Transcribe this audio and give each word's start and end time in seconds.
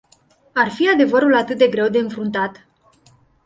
Ar 0.53 0.69
fi 0.69 0.89
adevărul 0.89 1.35
atât 1.35 1.57
de 1.57 1.67
greu 1.67 1.89
de 1.89 1.97
înfruntat? 1.97 2.65